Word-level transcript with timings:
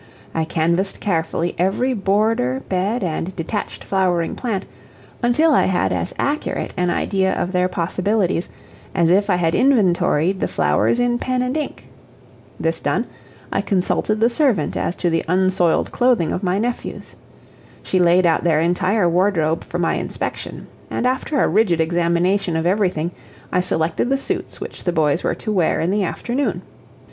I 0.33 0.45
canvassed 0.45 0.99
carefully 0.99 1.53
every 1.59 1.93
border, 1.93 2.61
bed, 2.67 3.03
and 3.03 3.35
detached 3.35 3.83
flowering 3.83 4.33
plant 4.33 4.65
until 5.21 5.51
I 5.51 5.65
had 5.65 5.93
as 5.93 6.11
accurate 6.17 6.73
an 6.75 6.89
idea 6.89 7.35
of 7.35 7.51
their 7.51 7.67
possibilities 7.67 8.49
as 8.95 9.11
if 9.11 9.29
I 9.29 9.35
had 9.35 9.53
inventoried 9.53 10.39
the 10.39 10.47
flowers 10.47 10.97
in 10.97 11.19
pen 11.19 11.43
and 11.43 11.55
ink. 11.55 11.87
This 12.59 12.79
done, 12.79 13.05
I 13.51 13.61
consulted 13.61 14.19
the 14.19 14.29
servant 14.31 14.75
as 14.75 14.95
to 14.95 15.11
the 15.11 15.23
unsoiled 15.27 15.91
clothing 15.91 16.33
of 16.33 16.41
my 16.41 16.57
nephews. 16.57 17.15
She 17.83 17.99
laid 17.99 18.25
out 18.25 18.43
their 18.43 18.59
entire 18.59 19.07
wardrobe 19.07 19.63
for 19.63 19.77
my 19.77 19.97
inspection, 19.97 20.65
and 20.89 21.05
after 21.05 21.39
a 21.43 21.47
rigid 21.47 21.79
examination 21.79 22.55
of 22.55 22.65
everything 22.65 23.11
I 23.51 23.61
selected 23.61 24.09
the 24.09 24.17
suits 24.17 24.59
which 24.59 24.83
the 24.83 24.93
boys 24.93 25.23
were 25.23 25.35
to 25.35 25.51
wear 25.51 25.79
in 25.79 25.91
the 25.91 26.05
afternoon. 26.05 26.63